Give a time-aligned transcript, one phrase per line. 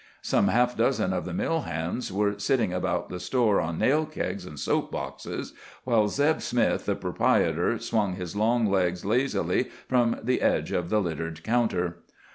[0.23, 4.47] Some half dozen of the mill hands were sitting about the store on nail kegs
[4.47, 10.41] and soap boxes, while Zeb Smith, the proprietor, swung his long legs lazily from the
[10.41, 12.01] edge of the littered counter.